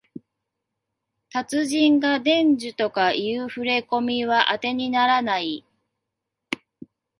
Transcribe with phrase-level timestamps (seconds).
[1.29, 5.63] 達人が伝授とかいうふれこみはあてにならない